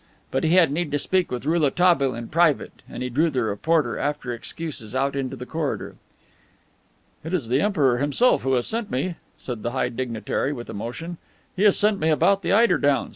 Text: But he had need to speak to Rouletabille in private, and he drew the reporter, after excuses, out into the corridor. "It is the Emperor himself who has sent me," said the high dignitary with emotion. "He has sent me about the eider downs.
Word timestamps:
But 0.31 0.43
he 0.43 0.55
had 0.55 0.71
need 0.71 0.89
to 0.93 0.97
speak 0.97 1.27
to 1.29 1.37
Rouletabille 1.37 2.15
in 2.15 2.29
private, 2.29 2.81
and 2.89 3.03
he 3.03 3.09
drew 3.11 3.29
the 3.29 3.43
reporter, 3.43 3.99
after 3.99 4.33
excuses, 4.33 4.95
out 4.95 5.15
into 5.15 5.35
the 5.35 5.45
corridor. 5.45 5.95
"It 7.23 7.35
is 7.35 7.49
the 7.49 7.61
Emperor 7.61 7.99
himself 7.99 8.41
who 8.41 8.53
has 8.53 8.65
sent 8.65 8.89
me," 8.89 9.13
said 9.37 9.61
the 9.61 9.73
high 9.73 9.89
dignitary 9.89 10.53
with 10.53 10.71
emotion. 10.71 11.17
"He 11.55 11.61
has 11.65 11.77
sent 11.77 11.99
me 11.99 12.09
about 12.09 12.41
the 12.41 12.51
eider 12.51 12.79
downs. 12.79 13.09